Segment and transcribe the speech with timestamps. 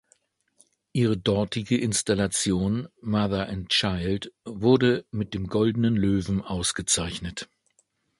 [0.93, 7.51] Ihre dortige Installation „Mother and Child“ wurde mit dem Goldenen Löwen ausgezeichnet.